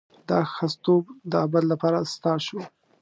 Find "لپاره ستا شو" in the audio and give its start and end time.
1.71-2.59